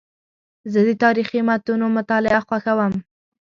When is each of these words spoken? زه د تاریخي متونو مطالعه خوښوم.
زه 0.71 0.79
د 0.87 0.89
تاریخي 1.03 1.39
متونو 1.47 1.85
مطالعه 1.97 2.41
خوښوم. 2.47 2.93